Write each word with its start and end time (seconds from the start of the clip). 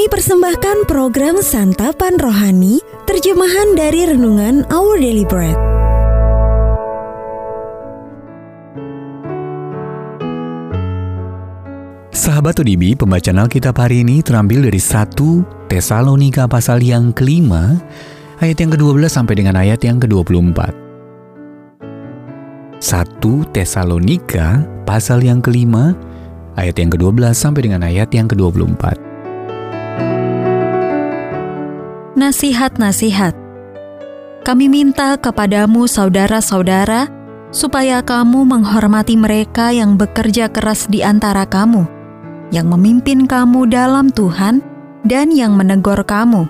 Kami 0.00 0.16
persembahkan 0.16 0.88
program 0.88 1.44
Santapan 1.44 2.16
Rohani, 2.16 2.80
terjemahan 3.04 3.76
dari 3.76 4.08
Renungan 4.08 4.64
Our 4.72 4.96
Daily 4.96 5.28
Bread. 5.28 5.52
Sahabat 12.16 12.56
ODB, 12.64 12.96
pembacaan 12.96 13.44
Alkitab 13.44 13.76
hari 13.76 14.00
ini 14.00 14.24
terambil 14.24 14.72
dari 14.72 14.80
1 14.80 15.68
Tesalonika 15.68 16.48
pasal 16.48 16.80
yang 16.80 17.12
kelima, 17.12 17.76
ayat 18.40 18.56
yang 18.56 18.72
ke-12 18.72 19.04
sampai 19.04 19.36
dengan 19.36 19.60
ayat 19.60 19.84
yang 19.84 20.00
ke-24. 20.00 20.72
1 22.80 23.52
Tesalonika 23.52 24.64
pasal 24.88 25.20
yang 25.20 25.44
kelima, 25.44 25.92
ayat 26.56 26.80
yang 26.80 26.88
ke-12 26.88 27.36
sampai 27.36 27.68
dengan 27.68 27.84
ayat 27.84 28.08
yang 28.16 28.24
ke-24. 28.32 29.09
Nasihat-nasihat 32.20 33.32
Kami 34.44 34.68
minta 34.68 35.16
kepadamu 35.16 35.88
saudara-saudara, 35.88 37.08
supaya 37.48 38.04
kamu 38.04 38.44
menghormati 38.44 39.16
mereka 39.16 39.72
yang 39.72 39.96
bekerja 39.96 40.52
keras 40.52 40.84
di 40.84 41.00
antara 41.00 41.48
kamu, 41.48 41.88
yang 42.52 42.68
memimpin 42.68 43.24
kamu 43.24 43.72
dalam 43.72 44.12
Tuhan, 44.12 44.60
dan 45.08 45.32
yang 45.32 45.56
menegur 45.56 45.96
kamu. 46.04 46.44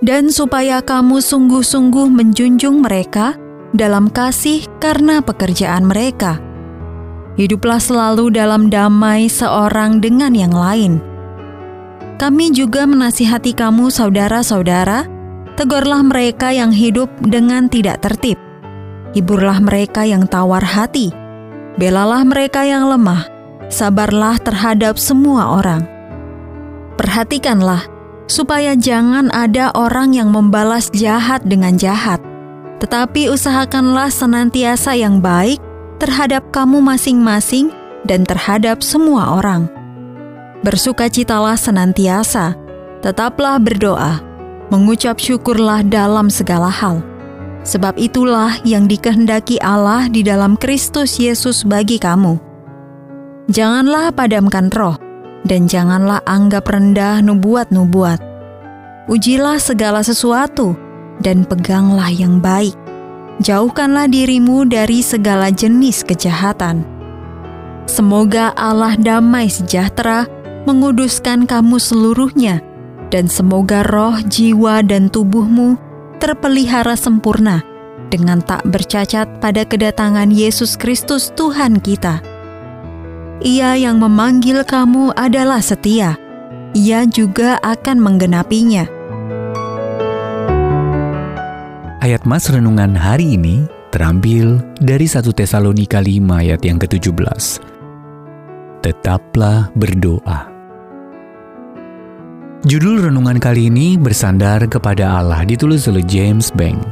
Dan 0.00 0.32
supaya 0.32 0.80
kamu 0.80 1.20
sungguh-sungguh 1.20 2.08
menjunjung 2.08 2.80
mereka 2.80 3.36
dalam 3.76 4.08
kasih 4.08 4.64
karena 4.80 5.20
pekerjaan 5.20 5.84
mereka. 5.84 6.40
Hiduplah 7.36 7.84
selalu 7.84 8.32
dalam 8.32 8.72
damai 8.72 9.28
seorang 9.28 10.00
dengan 10.00 10.32
yang 10.32 10.56
lain. 10.56 11.04
Kami 12.18 12.50
juga 12.50 12.82
menasihati 12.82 13.54
kamu 13.54 13.94
saudara-saudara, 13.94 15.06
tegurlah 15.54 16.02
mereka 16.02 16.50
yang 16.50 16.74
hidup 16.74 17.06
dengan 17.22 17.70
tidak 17.70 18.02
tertib. 18.02 18.34
Hiburlah 19.14 19.62
mereka 19.62 20.02
yang 20.02 20.26
tawar 20.26 20.66
hati. 20.66 21.14
Belalah 21.78 22.26
mereka 22.26 22.66
yang 22.66 22.90
lemah. 22.90 23.30
Sabarlah 23.70 24.34
terhadap 24.42 24.98
semua 24.98 25.62
orang. 25.62 25.86
Perhatikanlah 26.98 27.86
supaya 28.26 28.74
jangan 28.74 29.30
ada 29.30 29.70
orang 29.78 30.10
yang 30.10 30.34
membalas 30.34 30.90
jahat 30.90 31.46
dengan 31.46 31.78
jahat, 31.78 32.18
tetapi 32.82 33.30
usahakanlah 33.30 34.10
senantiasa 34.10 34.98
yang 34.98 35.22
baik 35.22 35.62
terhadap 36.02 36.42
kamu 36.50 36.82
masing-masing 36.82 37.70
dan 38.10 38.26
terhadap 38.26 38.82
semua 38.82 39.38
orang. 39.38 39.77
Bersukacitalah 40.66 41.54
senantiasa, 41.54 42.58
tetaplah 43.04 43.62
berdoa, 43.62 44.18
mengucap 44.74 45.22
syukurlah 45.22 45.86
dalam 45.86 46.26
segala 46.26 46.66
hal. 46.66 47.02
Sebab 47.62 47.98
itulah 48.00 48.58
yang 48.64 48.88
dikehendaki 48.88 49.60
Allah 49.60 50.08
di 50.08 50.24
dalam 50.24 50.58
Kristus 50.58 51.20
Yesus 51.20 51.62
bagi 51.62 52.00
kamu. 52.00 52.40
Janganlah 53.52 54.10
padamkan 54.12 54.72
roh, 54.74 54.96
dan 55.46 55.70
janganlah 55.70 56.24
anggap 56.26 56.66
rendah 56.66 57.22
nubuat-nubuat. 57.22 58.20
Ujilah 59.08 59.62
segala 59.62 60.02
sesuatu, 60.02 60.74
dan 61.22 61.46
peganglah 61.46 62.10
yang 62.10 62.42
baik 62.42 62.76
jauhkanlah 63.38 64.10
dirimu 64.10 64.66
dari 64.66 65.00
segala 65.02 65.50
jenis 65.50 66.02
kejahatan. 66.02 66.82
Semoga 67.88 68.52
Allah 68.52 68.98
damai 68.98 69.48
sejahtera 69.48 70.28
menguduskan 70.68 71.48
kamu 71.48 71.80
seluruhnya, 71.80 72.60
dan 73.08 73.24
semoga 73.24 73.80
roh, 73.88 74.20
jiwa, 74.28 74.84
dan 74.84 75.08
tubuhmu 75.08 75.80
terpelihara 76.20 76.92
sempurna 76.92 77.64
dengan 78.12 78.44
tak 78.44 78.68
bercacat 78.68 79.40
pada 79.40 79.64
kedatangan 79.64 80.28
Yesus 80.28 80.76
Kristus 80.76 81.32
Tuhan 81.32 81.80
kita. 81.80 82.20
Ia 83.40 83.78
yang 83.78 84.02
memanggil 84.02 84.66
kamu 84.66 85.14
adalah 85.14 85.62
setia. 85.62 86.18
Ia 86.74 87.06
juga 87.08 87.56
akan 87.62 87.96
menggenapinya. 88.02 88.84
Ayat 92.02 92.26
Mas 92.28 92.50
Renungan 92.50 92.98
hari 92.98 93.36
ini 93.38 93.64
terambil 93.94 94.60
dari 94.82 95.06
1 95.06 95.22
Tesalonika 95.32 96.02
5 96.02 96.24
ayat 96.34 96.60
yang 96.64 96.78
ke-17. 96.80 97.62
Tetaplah 98.82 99.70
berdoa. 99.74 100.47
Judul 102.66 103.06
renungan 103.06 103.38
kali 103.38 103.70
ini 103.70 103.94
bersandar 103.94 104.66
kepada 104.66 105.22
Allah 105.22 105.46
ditulis 105.46 105.86
oleh 105.86 106.02
James 106.02 106.50
Bank. 106.50 106.82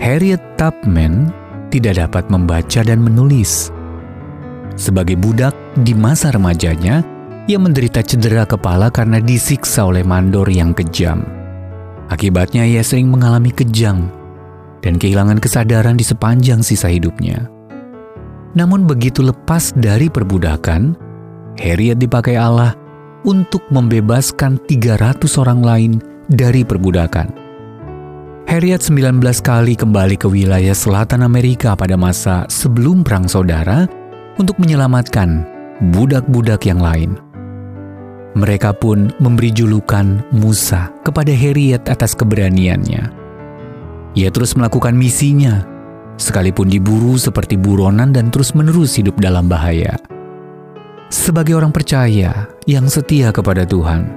Harriet 0.00 0.40
Tubman 0.56 1.28
tidak 1.68 2.00
dapat 2.00 2.32
membaca 2.32 2.80
dan 2.80 3.04
menulis. 3.04 3.68
Sebagai 4.72 5.20
budak 5.20 5.52
di 5.84 5.92
masa 5.92 6.32
remajanya, 6.32 7.04
ia 7.44 7.60
menderita 7.60 8.00
cedera 8.00 8.48
kepala 8.48 8.88
karena 8.88 9.20
disiksa 9.20 9.84
oleh 9.84 10.00
mandor 10.00 10.48
yang 10.48 10.72
kejam. 10.72 11.20
Akibatnya 12.08 12.64
ia 12.64 12.80
sering 12.80 13.12
mengalami 13.12 13.52
kejang 13.52 14.08
dan 14.80 14.96
kehilangan 14.96 15.44
kesadaran 15.44 16.00
di 16.00 16.08
sepanjang 16.08 16.64
sisa 16.64 16.88
hidupnya. 16.88 17.52
Namun 18.56 18.88
begitu 18.88 19.20
lepas 19.20 19.76
dari 19.76 20.08
perbudakan, 20.08 21.09
Harriet 21.60 22.00
dipakai 22.00 22.40
Allah 22.40 22.72
untuk 23.28 23.60
membebaskan 23.68 24.56
300 24.64 25.20
orang 25.36 25.60
lain 25.60 25.92
dari 26.32 26.64
perbudakan. 26.64 27.28
Harriet 28.48 28.80
19 28.80 29.20
kali 29.44 29.76
kembali 29.76 30.16
ke 30.16 30.26
wilayah 30.26 30.72
selatan 30.72 31.22
Amerika 31.22 31.76
pada 31.76 32.00
masa 32.00 32.48
sebelum 32.48 33.04
Perang 33.04 33.28
Saudara 33.28 33.84
untuk 34.40 34.56
menyelamatkan 34.56 35.44
budak-budak 35.92 36.64
yang 36.64 36.80
lain. 36.80 37.20
Mereka 38.34 38.80
pun 38.80 39.12
memberi 39.20 39.52
julukan 39.52 40.24
Musa 40.32 40.88
kepada 41.04 41.30
Harriet 41.30 41.92
atas 41.92 42.16
keberaniannya. 42.16 43.04
Ia 44.16 44.28
terus 44.32 44.56
melakukan 44.56 44.96
misinya, 44.96 45.62
sekalipun 46.16 46.72
diburu 46.72 47.20
seperti 47.20 47.54
buronan 47.60 48.16
dan 48.16 48.32
terus-menerus 48.32 48.96
hidup 48.98 49.14
dalam 49.20 49.46
bahaya. 49.46 49.94
Sebagai 51.10 51.58
orang 51.58 51.74
percaya 51.74 52.46
yang 52.70 52.86
setia 52.86 53.34
kepada 53.34 53.66
Tuhan, 53.66 54.14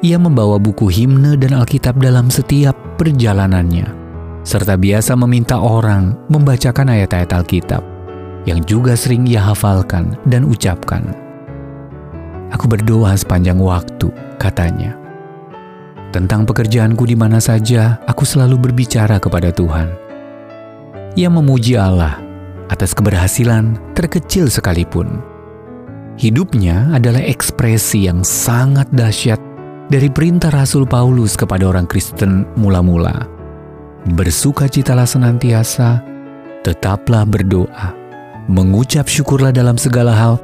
ia 0.00 0.16
membawa 0.16 0.56
buku 0.56 0.88
himne 0.88 1.36
dan 1.36 1.52
Alkitab 1.60 2.00
dalam 2.00 2.32
setiap 2.32 2.72
perjalanannya, 2.96 3.92
serta 4.40 4.80
biasa 4.80 5.12
meminta 5.20 5.60
orang 5.60 6.16
membacakan 6.32 6.96
ayat-ayat 6.96 7.28
Alkitab 7.36 7.84
yang 8.48 8.64
juga 8.64 8.96
sering 8.96 9.28
ia 9.28 9.44
hafalkan 9.44 10.16
dan 10.24 10.48
ucapkan. 10.48 11.12
Aku 12.56 12.64
berdoa 12.72 13.12
sepanjang 13.12 13.60
waktu, 13.60 14.08
katanya. 14.40 14.96
Tentang 16.08 16.48
pekerjaanku 16.48 17.04
di 17.04 17.20
mana 17.20 17.36
saja, 17.36 18.00
aku 18.08 18.24
selalu 18.24 18.72
berbicara 18.72 19.20
kepada 19.20 19.52
Tuhan. 19.52 19.92
Ia 21.20 21.28
memuji 21.28 21.76
Allah 21.76 22.16
atas 22.72 22.96
keberhasilan 22.96 23.92
terkecil 23.92 24.48
sekalipun. 24.48 25.27
Hidupnya 26.18 26.90
adalah 26.90 27.22
ekspresi 27.22 28.10
yang 28.10 28.26
sangat 28.26 28.90
dahsyat 28.90 29.38
dari 29.86 30.10
perintah 30.10 30.50
Rasul 30.50 30.82
Paulus 30.82 31.38
kepada 31.38 31.70
orang 31.70 31.86
Kristen 31.86 32.42
mula-mula. 32.58 33.22
Bersukacitalah 34.18 35.06
senantiasa, 35.06 36.02
tetaplah 36.66 37.22
berdoa, 37.22 37.94
mengucap 38.50 39.06
syukurlah 39.06 39.54
dalam 39.54 39.78
segala 39.78 40.10
hal, 40.10 40.34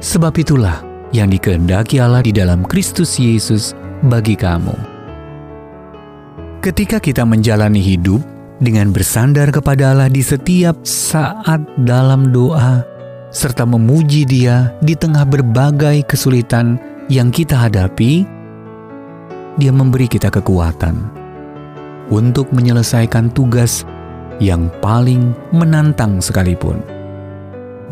sebab 0.00 0.32
itulah 0.32 0.80
yang 1.12 1.28
dikehendaki 1.28 2.00
Allah 2.00 2.24
di 2.24 2.32
dalam 2.32 2.64
Kristus 2.64 3.20
Yesus 3.20 3.76
bagi 4.08 4.32
kamu. 4.32 4.72
Ketika 6.64 7.04
kita 7.04 7.28
menjalani 7.28 7.84
hidup 7.84 8.24
dengan 8.64 8.96
bersandar 8.96 9.52
kepada 9.52 9.92
Allah 9.92 10.08
di 10.08 10.24
setiap 10.24 10.88
saat 10.88 11.60
dalam 11.84 12.32
doa, 12.32 12.97
serta 13.28 13.68
memuji 13.68 14.24
Dia 14.24 14.72
di 14.80 14.96
tengah 14.96 15.24
berbagai 15.28 16.04
kesulitan 16.08 16.80
yang 17.12 17.28
kita 17.28 17.68
hadapi, 17.68 18.24
Dia 19.60 19.72
memberi 19.72 20.08
kita 20.08 20.32
kekuatan 20.32 21.18
untuk 22.08 22.48
menyelesaikan 22.56 23.32
tugas 23.36 23.84
yang 24.40 24.72
paling 24.80 25.34
menantang 25.52 26.22
sekalipun. 26.22 26.80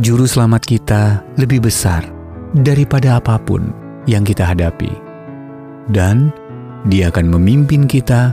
Juru 0.00 0.28
selamat 0.28 0.62
kita 0.64 1.02
lebih 1.40 1.64
besar 1.64 2.04
daripada 2.52 3.16
apa 3.20 3.40
pun 3.40 3.72
yang 4.04 4.22
kita 4.22 4.44
hadapi. 4.44 4.92
Dan 5.90 6.30
dia 6.86 7.10
akan 7.10 7.32
memimpin 7.32 7.88
kita 7.88 8.30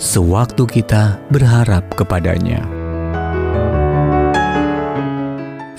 sewaktu 0.00 0.66
kita 0.66 1.20
berharap 1.30 1.86
kepadanya. 1.94 2.81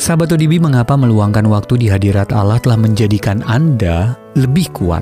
Sahabat 0.04 0.36
ODB, 0.36 0.60
mengapa 0.60 1.00
meluangkan 1.00 1.48
waktu 1.48 1.80
di 1.80 1.88
hadirat 1.88 2.36
Allah 2.36 2.60
telah 2.60 2.76
menjadikan 2.76 3.40
Anda 3.48 4.20
lebih 4.36 4.76
kuat? 4.76 5.00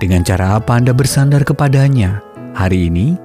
Dengan 0.00 0.24
cara 0.24 0.56
apa 0.56 0.80
Anda 0.80 0.96
bersandar 0.96 1.44
kepadanya 1.44 2.24
hari 2.56 2.88
ini? 2.88 3.20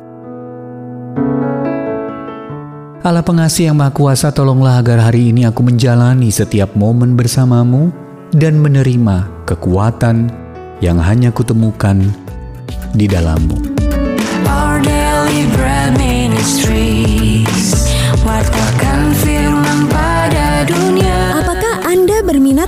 Allah 2.99 3.23
pengasih 3.23 3.71
yang 3.71 3.79
maha 3.79 3.95
kuasa, 3.95 4.35
tolonglah 4.35 4.83
agar 4.83 5.07
hari 5.07 5.31
ini 5.31 5.47
aku 5.47 5.63
menjalani 5.63 6.27
setiap 6.27 6.75
momen 6.75 7.15
bersamamu 7.15 7.87
dan 8.35 8.59
menerima 8.59 9.47
kekuatan 9.47 10.27
yang 10.83 10.99
hanya 10.99 11.31
kutemukan 11.31 12.03
di 12.91 13.07
dalammu. 13.07 13.72